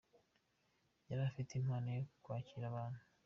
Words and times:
Yari 1.09 1.21
afite 1.29 1.51
impano 1.55 1.87
yo 1.97 2.03
kwakira 2.23 2.65
abantu. 2.71 3.01